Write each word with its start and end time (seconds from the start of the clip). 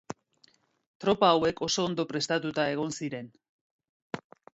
Tropa 1.03 1.27
hauek 1.33 1.61
oso 1.67 1.85
ondo 1.89 2.05
prestatuta 2.13 2.65
egon 2.71 2.95
ziren. 3.01 3.29